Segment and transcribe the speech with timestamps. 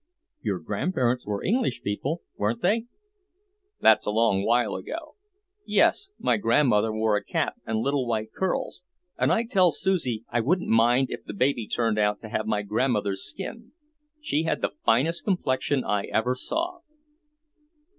[0.41, 2.85] "Your grandparents were English people, weren't they?"
[3.81, 5.13] "That's a long while ago.
[5.63, 8.81] Yes, my grandmother wore a cap and little white curls,
[9.15, 12.63] and I tell Susie I wouldn't mind if the baby turned out to have my
[12.63, 13.73] grandmother's skin.
[14.19, 16.79] She had the finest complexion I ever saw."